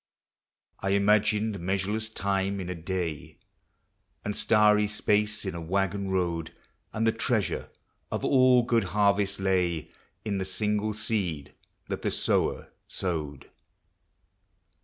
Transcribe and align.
I 0.79 0.89
imagined 0.97 1.59
measureless 1.59 2.09
time 2.09 2.59
in 2.59 2.69
a 2.69 2.73
day, 2.73 3.37
And 4.25 4.35
starry 4.35 4.87
space 4.87 5.45
in 5.45 5.53
a 5.53 5.61
waggon 5.61 6.09
road, 6.09 6.55
And 6.91 7.05
the 7.05 7.11
treasure 7.11 7.69
of 8.11 8.25
all 8.25 8.63
good 8.63 8.85
harvests 8.95 9.39
lay 9.39 9.91
In 10.25 10.39
the 10.39 10.43
single 10.45 10.95
seed 10.95 11.53
that 11.87 12.01
the 12.01 12.09
sower 12.09 12.73
sowed. 12.87 13.51